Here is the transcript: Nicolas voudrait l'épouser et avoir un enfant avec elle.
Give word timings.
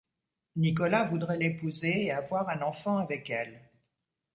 Nicolas 0.55 1.03
voudrait 1.05 1.37
l'épouser 1.37 2.05
et 2.05 2.11
avoir 2.11 2.49
un 2.49 2.63
enfant 2.63 2.97
avec 2.97 3.29
elle. 3.29 3.61